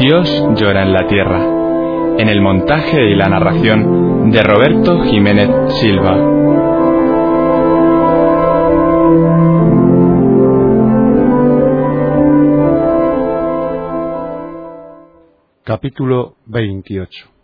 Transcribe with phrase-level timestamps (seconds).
[0.00, 1.44] Dios llora en la tierra,
[2.16, 6.16] en el montaje y la narración de Roberto Jiménez Silva.
[15.64, 17.39] Capítulo 28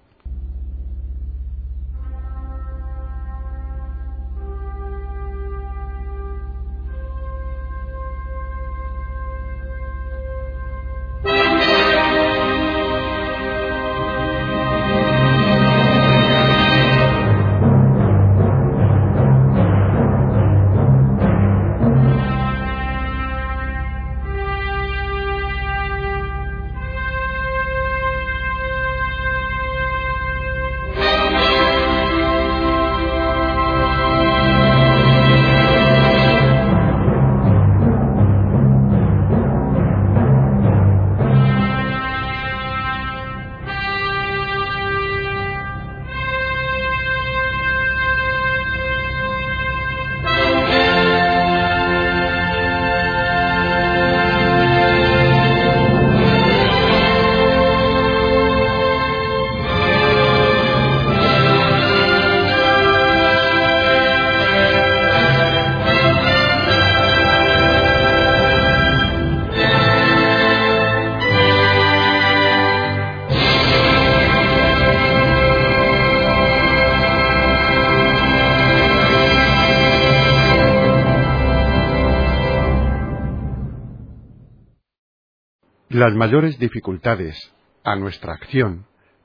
[85.96, 88.84] Las mayores dificultades a nuestra acción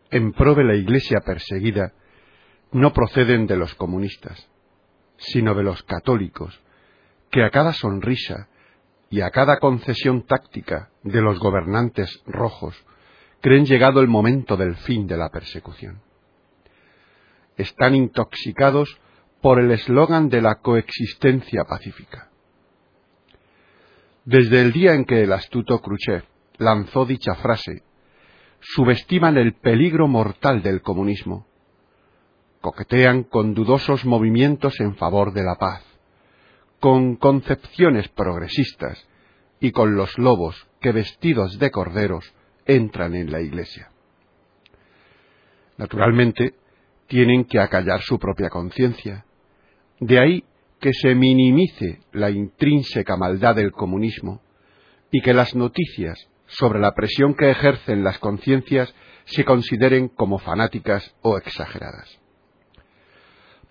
[0.09, 1.92] en pro de la Iglesia perseguida
[2.72, 4.50] no proceden de los comunistas,
[5.18, 6.62] sino de los católicos,
[7.30, 8.48] que a cada sonrisa
[9.09, 12.82] y a cada concesión táctica de los gobernantes rojos
[13.42, 16.02] creen llegado el momento del fin de la persecución.
[17.58, 18.98] Están intoxicados
[19.42, 22.30] por el eslogan de la coexistencia pacífica.
[24.24, 26.31] Desde el día en que el astuto Khrushchev
[26.62, 27.84] lanzó dicha frase,
[28.60, 31.48] subestiman el peligro mortal del comunismo,
[32.62, 35.84] coquetean con dudosos movimientos en favor de la paz,
[36.80, 39.08] con concepciones progresistas
[39.60, 42.32] y con los lobos que vestidos de corderos
[42.66, 43.92] entran en la iglesia.
[45.78, 46.54] Naturalmente,
[47.08, 49.26] tienen que acallar su propia conciencia.
[50.00, 50.44] De ahí
[50.80, 54.42] que se minimice la intrínseca maldad del comunismo
[55.12, 58.94] y que las noticias sobre la presión que ejercen las conciencias
[59.26, 62.20] se consideren como fanáticas o exageradas.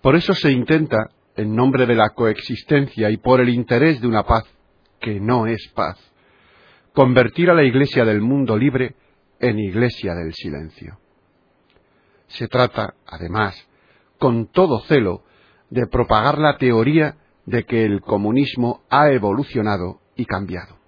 [0.01, 4.23] Por eso se intenta, en nombre de la coexistencia y por el interés de una
[4.23, 4.43] paz
[4.99, 5.97] que no es paz,
[6.93, 8.95] convertir a la Iglesia del mundo libre
[9.39, 10.97] en Iglesia del silencio.
[12.27, 13.55] Se trata, además,
[14.17, 15.23] con todo celo,
[15.69, 20.80] de propagar la teoría de que el comunismo ha evolucionado y cambiado.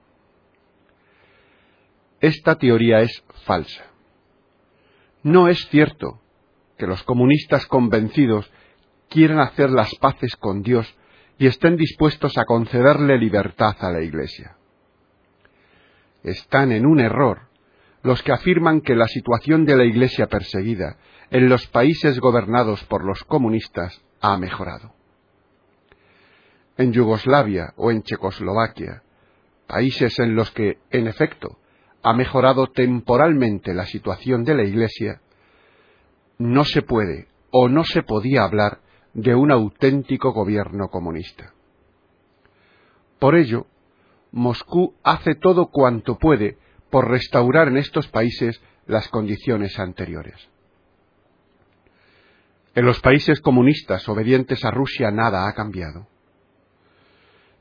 [2.23, 3.84] Esta teoría es falsa.
[5.23, 6.22] No es cierto
[6.78, 8.50] que los comunistas convencidos
[9.09, 10.97] quieran hacer las paces con Dios
[11.38, 14.56] y estén dispuestos a concederle libertad a la Iglesia.
[16.23, 17.50] Están en un error
[18.03, 20.95] los que afirman que la situación de la Iglesia perseguida
[21.30, 24.94] en los países gobernados por los comunistas ha mejorado.
[26.77, 29.03] En Yugoslavia o en Checoslovaquia,
[29.68, 31.57] países en los que, en efecto,
[32.03, 35.21] ha mejorado temporalmente la situación de la Iglesia,
[36.38, 38.79] no se puede o no se podía hablar
[39.13, 41.53] de un auténtico gobierno comunista.
[43.19, 43.67] Por ello,
[44.31, 46.57] Moscú hace todo cuanto puede
[46.89, 50.50] por restaurar en estos países las condiciones anteriores.
[52.75, 56.07] En los países comunistas obedientes a Rusia nada ha cambiado.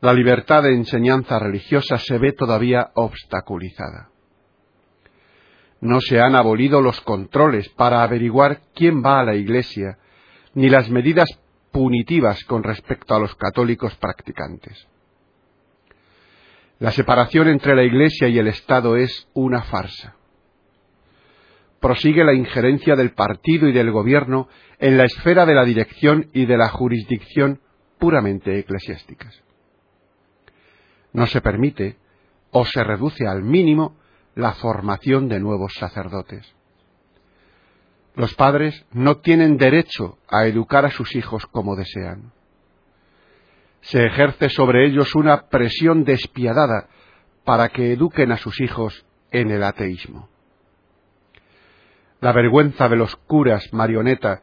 [0.00, 4.12] La libertad de enseñanza religiosa se ve todavía obstaculizada
[5.82, 9.99] no se han abolido los controles para averiguar quién va a la Iglesia,
[10.55, 11.29] ni las medidas
[11.73, 14.87] punitivas con respecto a los católicos practicantes.
[16.79, 20.14] La separación entre la Iglesia y el Estado es una farsa.
[21.81, 26.46] Prosigue la injerencia del partido y del gobierno en la esfera de la dirección y
[26.46, 27.61] de la jurisdicción
[27.99, 29.43] puramente eclesiásticas.
[31.12, 31.96] No se permite
[32.52, 33.96] o se reduce al mínimo
[34.34, 36.55] la formación de nuevos sacerdotes.
[38.14, 42.32] Los padres no tienen derecho a educar a sus hijos como desean.
[43.81, 46.88] Se ejerce sobre ellos una presión despiadada
[47.44, 50.29] para que eduquen a sus hijos en el ateísmo.
[52.20, 54.43] La vergüenza de los curas marioneta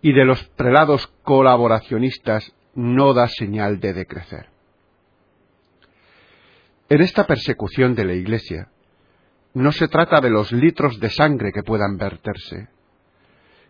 [0.00, 4.48] y de los prelados colaboracionistas no da señal de decrecer.
[6.88, 8.68] En esta persecución de la Iglesia
[9.54, 12.68] no se trata de los litros de sangre que puedan verterse,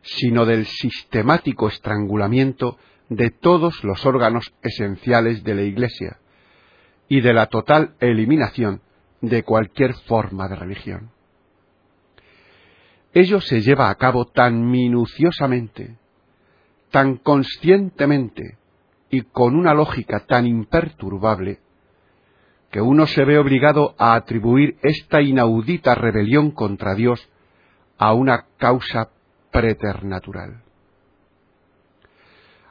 [0.03, 2.79] sino del sistemático estrangulamiento
[3.09, 6.19] de todos los órganos esenciales de la Iglesia
[7.09, 8.83] y de la total eliminación
[9.21, 11.11] de cualquier forma de religión.
[13.13, 15.97] Ello se lleva a cabo tan minuciosamente,
[16.91, 18.59] tan conscientemente
[19.11, 21.59] y con una lógica tan imperturbable,
[22.71, 27.29] que uno se ve obligado a atribuir esta inaudita rebelión contra Dios
[27.99, 29.11] a una causa
[29.51, 30.63] preternatural.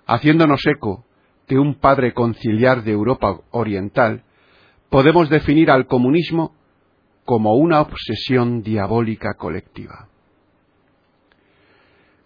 [0.06, 1.06] Haciéndonos eco
[1.48, 4.24] de un padre conciliar de Europa Oriental,
[4.90, 6.56] podemos definir al comunismo
[7.26, 10.08] como una obsesión diabólica colectiva.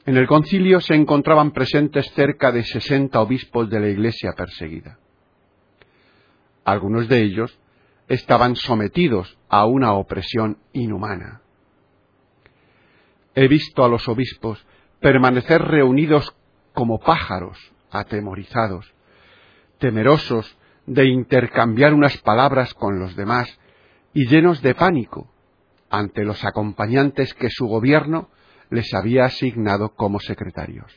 [0.06, 5.00] En el concilio se encontraban presentes cerca de sesenta obispos de la Iglesia perseguida.
[6.66, 7.58] Algunos de ellos
[8.08, 11.42] estaban sometidos a una opresión inhumana.
[13.36, 14.66] He visto a los obispos
[15.00, 16.36] permanecer reunidos
[16.74, 17.58] como pájaros
[17.92, 18.94] atemorizados,
[19.80, 23.60] temerosos de intercambiar unas palabras con los demás
[24.14, 25.30] y llenos de pánico
[25.90, 28.30] ante los acompañantes que su gobierno
[28.70, 30.92] les había asignado como secretarios.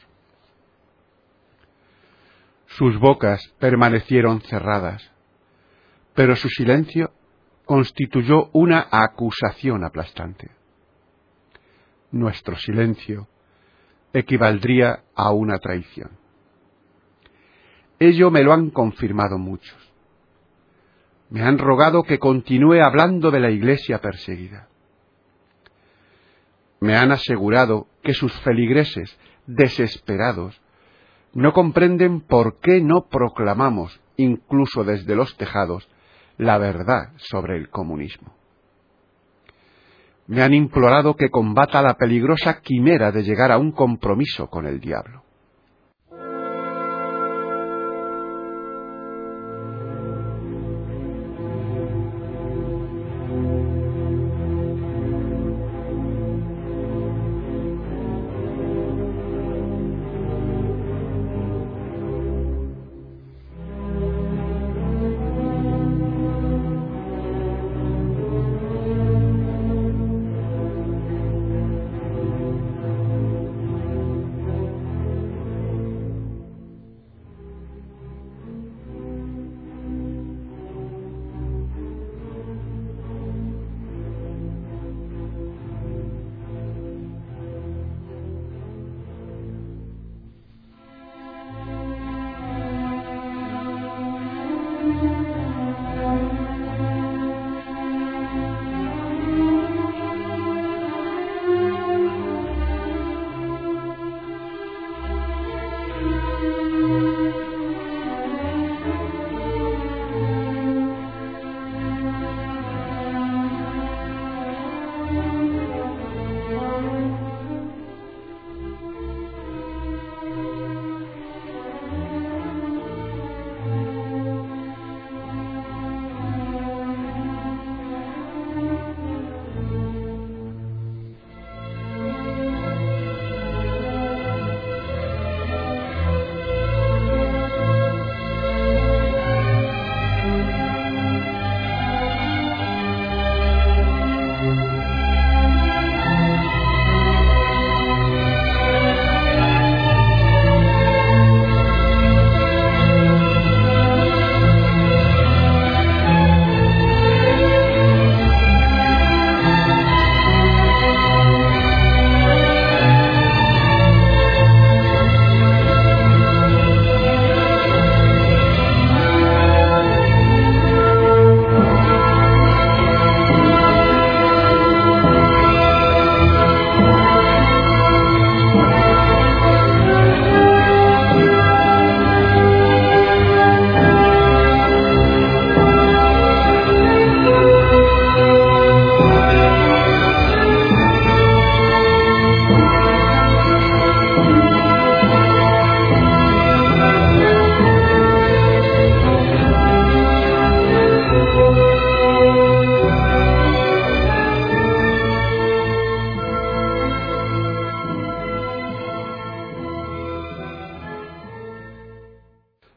[2.67, 5.11] Sus bocas permanecieron cerradas,
[6.17, 7.13] pero su silencio
[7.65, 10.51] constituyó una acusación aplastante.
[12.11, 13.29] Nuestro silencio
[14.13, 16.11] equivaldría a una traición.
[18.01, 19.79] Ello me lo han confirmado muchos.
[21.31, 24.69] Me han rogado que continúe hablando de la iglesia perseguida
[26.81, 30.61] me han asegurado que sus feligreses, desesperados,
[31.33, 35.89] no comprenden por qué no proclamamos, incluso desde los tejados,
[36.39, 38.35] la verdad sobre el comunismo.
[40.27, 44.81] Me han implorado que combata la peligrosa quimera de llegar a un compromiso con el
[44.81, 45.26] diablo.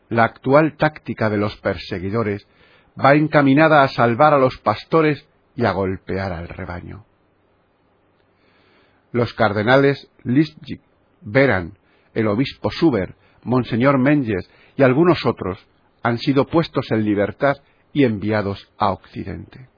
[0.10, 2.48] La actual táctica de los perseguidores
[3.04, 7.06] va encaminada a salvar a los pastores y a golpear al rebaño.
[9.12, 10.58] Los cardenales Liszt,
[11.22, 11.78] Beran,
[12.14, 15.66] el obispo Suber, Monseñor Menges y algunos otros
[16.04, 17.58] han sido puestos en libertad
[17.94, 19.70] y enviados a Occidente.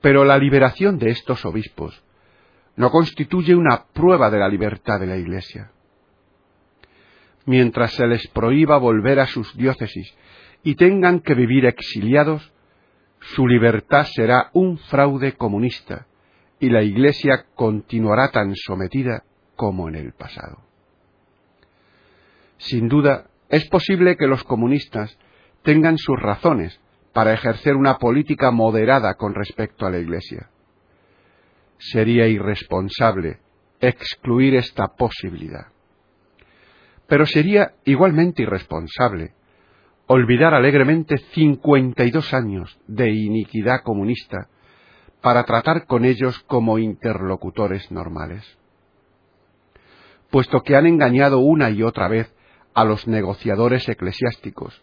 [0.00, 2.02] Pero la liberación de estos obispos
[2.76, 5.70] no constituye una prueba de la libertad de la Iglesia.
[7.50, 10.14] Mientras se les prohíba volver a sus diócesis
[10.62, 12.52] y tengan que vivir exiliados,
[13.18, 16.06] su libertad será un fraude comunista
[16.60, 19.24] y la Iglesia continuará tan sometida
[19.56, 20.58] como en el pasado.
[22.58, 25.18] Sin duda, es posible que los comunistas
[25.64, 26.80] tengan sus razones
[27.12, 30.50] para ejercer una política moderada con respecto a la Iglesia.
[31.78, 33.40] Sería irresponsable
[33.80, 35.66] excluir esta posibilidad.
[37.10, 39.34] Pero sería igualmente irresponsable
[40.06, 44.48] olvidar alegremente 52 años de iniquidad comunista
[45.20, 48.56] para tratar con ellos como interlocutores normales.
[50.30, 52.32] Puesto que han engañado una y otra vez
[52.74, 54.80] a los negociadores eclesiásticos,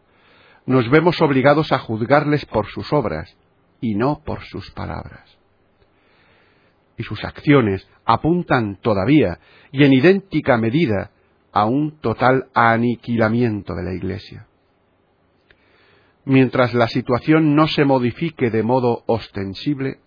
[0.65, 3.38] nos vemos obligados a juzgarles por sus obras
[3.79, 5.38] y no por sus palabras.
[6.98, 9.39] Y sus acciones apuntan todavía
[9.72, 11.12] y en idéntica medida
[11.57, 14.45] a un total aniquilamiento de la Iglesia.
[16.23, 19.97] Mientras la situación no se modifique de modo ostensible,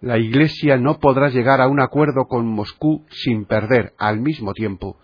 [0.00, 4.96] la Iglesia no podrá llegar a un acuerdo con Moscú sin perder al mismo tiempo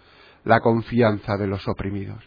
[0.44, 2.22] la confianza de los oprimidos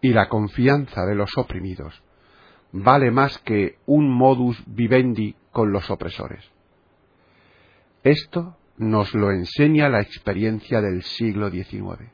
[0.00, 2.02] y la confianza de los oprimidos
[2.72, 6.44] vale más que un modus vivendi con los opresores.
[8.02, 12.10] Esto nos lo enseña la experiencia del siglo XIX.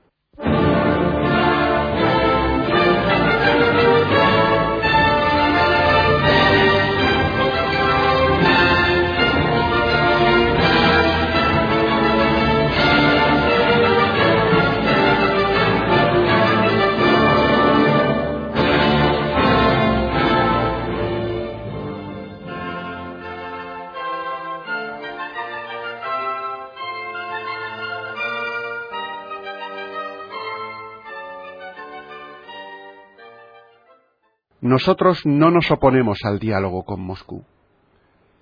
[34.74, 37.44] Nosotros no nos oponemos al diálogo con Moscú,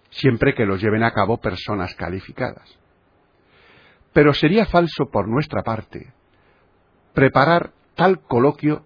[0.08, 2.78] siempre que lo lleven a cabo personas calificadas.
[4.14, 6.14] Pero sería falso por nuestra parte
[7.12, 8.82] preparar tal coloquio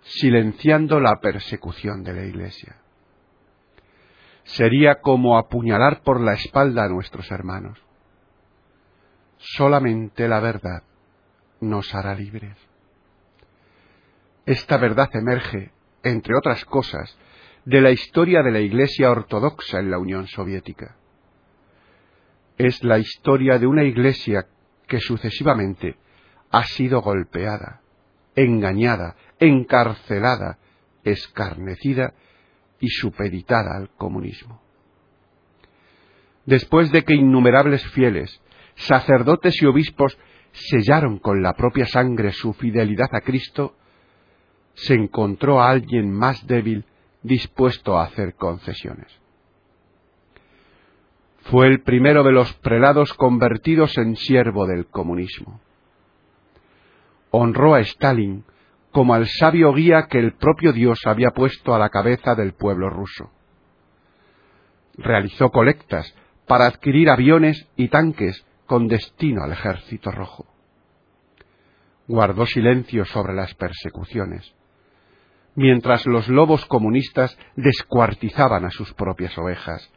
[0.00, 2.78] silenciando la persecución de la Iglesia.
[4.42, 7.80] Sería como apuñalar por la espalda a nuestros hermanos.
[9.36, 10.82] Solamente la verdad
[11.60, 12.56] nos hará libres.
[14.46, 15.77] Esta verdad emerge
[16.10, 17.16] entre otras cosas,
[17.64, 20.96] de la historia de la Iglesia ortodoxa en la Unión Soviética.
[22.56, 24.46] Es la historia de una Iglesia
[24.86, 25.96] que sucesivamente
[26.50, 27.82] ha sido golpeada,
[28.34, 30.58] engañada, encarcelada,
[31.04, 32.14] escarnecida
[32.80, 34.62] y supeditada al comunismo.
[36.46, 38.40] Después de que innumerables fieles,
[38.74, 40.18] sacerdotes y obispos
[40.52, 43.76] sellaron con la propia sangre su fidelidad a Cristo,
[44.78, 46.84] se encontró a alguien más débil
[47.22, 49.08] dispuesto a hacer concesiones.
[51.50, 55.60] Fue el primero de los prelados convertidos en siervo del comunismo.
[57.30, 58.44] Honró a Stalin
[58.92, 62.88] como al sabio guía que el propio Dios había puesto a la cabeza del pueblo
[62.88, 63.30] ruso.
[64.96, 66.14] Realizó colectas
[66.46, 70.46] para adquirir aviones y tanques con destino al ejército rojo.
[72.06, 74.54] Guardó silencio sobre las persecuciones
[75.58, 79.92] mientras los lobos comunistas descuartizaban a sus propias ovejas.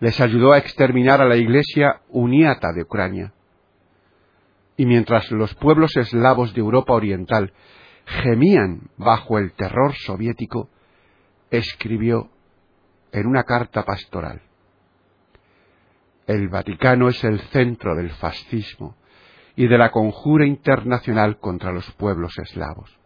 [0.00, 3.34] Les ayudó a exterminar a la Iglesia uniata de Ucrania.
[4.78, 7.52] Y mientras los pueblos eslavos de Europa Oriental
[8.06, 10.70] gemían bajo el terror soviético,
[11.50, 12.30] escribió
[13.12, 14.40] en una carta pastoral
[16.26, 18.96] El Vaticano es el centro del fascismo
[19.54, 23.03] y de la conjura internacional contra los pueblos eslavos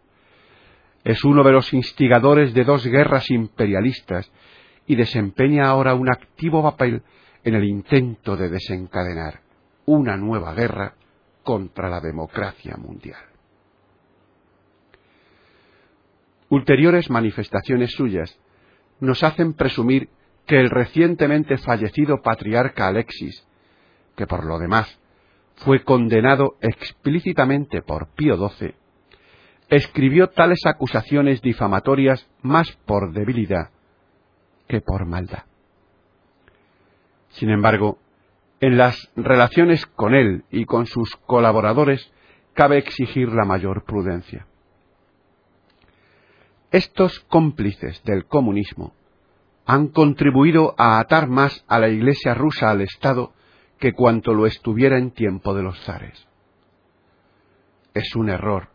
[1.03, 4.31] es uno de los instigadores de dos guerras imperialistas
[4.85, 7.03] y desempeña ahora un activo papel
[7.43, 9.41] en el intento de desencadenar
[9.85, 10.95] una nueva guerra
[11.43, 13.21] contra la democracia mundial.
[16.49, 18.39] Ulteriores manifestaciones suyas
[18.99, 20.09] nos hacen presumir
[20.45, 23.47] que el recientemente fallecido patriarca Alexis,
[24.15, 24.99] que por lo demás
[25.57, 28.73] fue condenado explícitamente por Pío XII,
[29.69, 33.69] escribió tales acusaciones difamatorias más por debilidad
[34.67, 35.43] que por maldad.
[37.29, 37.99] Sin embargo,
[38.59, 42.11] en las relaciones con él y con sus colaboradores
[42.53, 44.47] cabe exigir la mayor prudencia.
[46.71, 48.93] Estos cómplices del comunismo
[49.65, 53.33] han contribuido a atar más a la Iglesia rusa al Estado
[53.79, 56.27] que cuanto lo estuviera en tiempo de los zares.
[57.93, 58.69] Es un error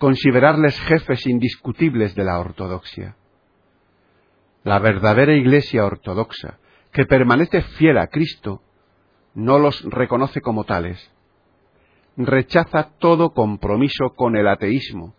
[0.00, 3.16] considerarles jefes indiscutibles de la ortodoxia.
[4.64, 6.58] La verdadera Iglesia ortodoxa,
[6.90, 8.62] que permanece fiel a Cristo,
[9.34, 11.12] no los reconoce como tales.
[12.16, 15.14] Rechaza todo compromiso con el ateísmo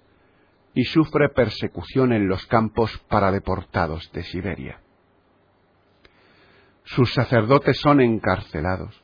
[0.74, 4.82] y sufre persecución en los campos para deportados de Siberia.
[6.86, 9.00] Sus sacerdotes son encarcelados,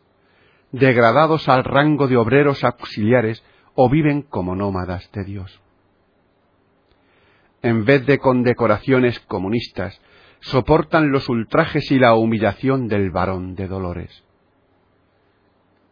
[0.72, 3.44] degradados al rango de obreros auxiliares
[3.76, 5.62] o viven como nómadas de Dios.
[7.68, 10.00] En vez de condecoraciones comunistas,
[10.40, 14.24] soportan los ultrajes y la humillación del varón de dolores.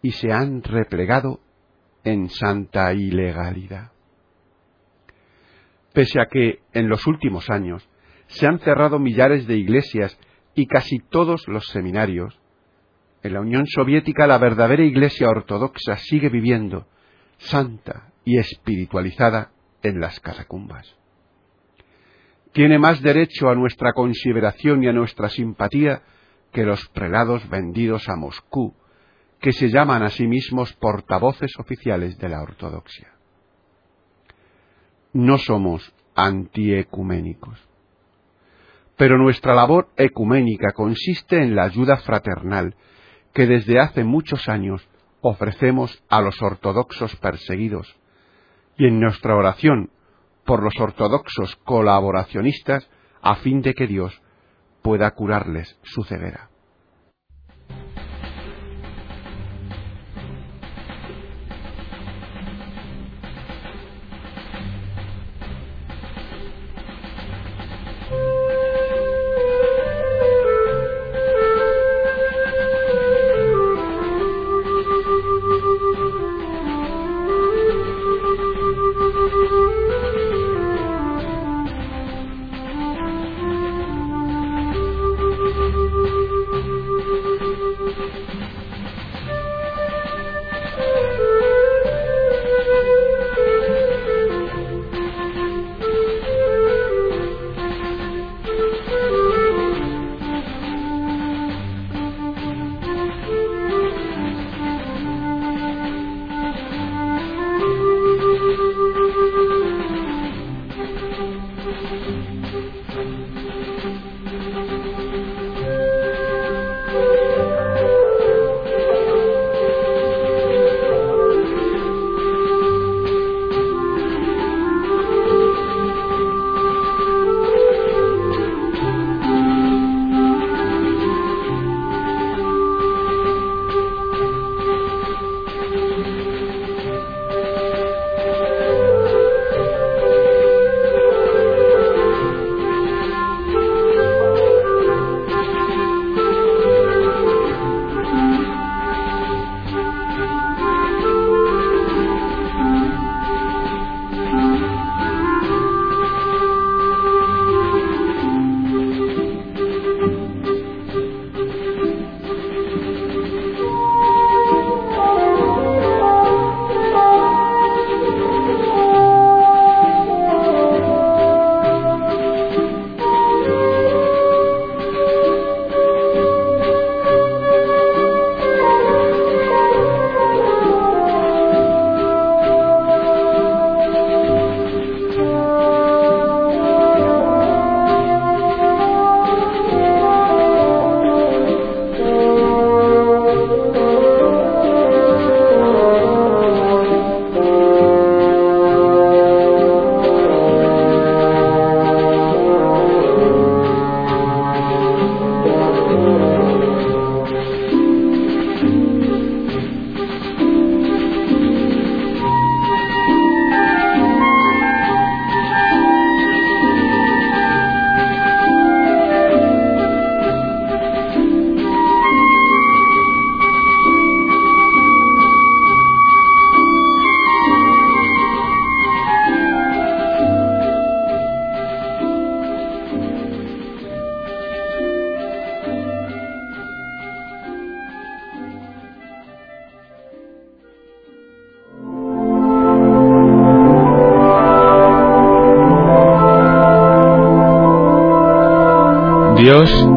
[0.02, 1.42] Y se han replegado
[2.06, 3.92] en santa ilegalidad.
[5.92, 7.86] Pese a que, en los últimos años,
[8.28, 10.18] se han cerrado millares de iglesias
[10.54, 12.40] y casi todos los seminarios,
[13.22, 16.88] en la Unión Soviética la verdadera Iglesia ortodoxa sigue viviendo,
[17.36, 19.52] santa y espiritualizada,
[19.84, 20.96] en las catacumbas.
[22.56, 26.02] Tiene más derecho a nuestra consideración y a nuestra simpatía
[26.52, 28.74] que los prelados vendidos a Moscú,
[29.40, 33.12] que se llaman a sí mismos portavoces oficiales de la ortodoxia.
[35.14, 37.60] No somos antiecuménicos
[38.98, 42.76] pero nuestra labor ecuménica consiste en la ayuda fraternal
[43.34, 44.88] que desde hace muchos años
[45.22, 47.94] ofrecemos a los ortodoxos perseguidos
[48.78, 49.90] y en nuestra oración
[50.46, 52.88] por los ortodoxos colaboracionistas
[53.22, 54.22] a fin de que Dios
[54.82, 56.50] pueda curarles su ceguera.